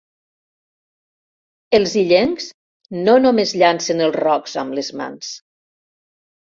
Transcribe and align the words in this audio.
Els 1.79 1.93
illencs 2.03 2.49
no 3.05 3.17
només 3.29 3.55
llancen 3.63 4.03
els 4.09 4.21
rocs 4.27 4.61
amb 4.65 4.81
les 4.81 4.93
mans. 5.03 5.33